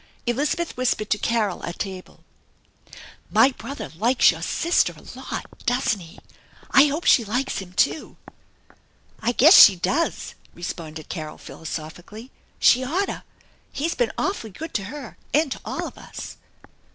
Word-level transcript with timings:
Elizabeth 0.25 0.75
whispered 0.75 1.11
to 1.11 1.19
Carol 1.19 1.63
at 1.63 1.77
table:" 1.77 2.23
My 3.31 3.49
brother 3.51 3.91
likes 3.95 4.31
your 4.31 4.41
sister 4.41 4.95
a 4.97 5.05
lot, 5.15 5.45
doesn't 5.67 5.99
he? 5.99 6.17
I 6.71 6.85
hope 6.87 7.05
she 7.05 7.23
likes 7.23 7.59
him, 7.59 7.73
too."" 7.73 8.17
I 9.21 9.31
guess 9.31 9.53
she 9.55 9.77
does/' 9.77 10.33
responded 10.55 11.07
Carol 11.09 11.37
philosophically." 11.37 12.31
She 12.59 12.81
oughtta. 12.83 13.21
He's 13.71 13.93
been 13.93 14.11
awfully 14.17 14.49
good 14.49 14.73
to 14.73 14.85
her, 14.85 15.17
and 15.35 15.51
to 15.51 15.61
all 15.63 15.85
of 15.87 15.99
us." 15.99 16.37